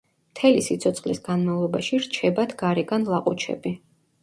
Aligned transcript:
მთელი 0.35 0.63
სიცოცხლის 0.67 1.21
განმავლობაში 1.27 2.01
რჩებათ 2.07 2.57
გარეგან 2.65 3.09
ლაყუჩები. 3.13 3.79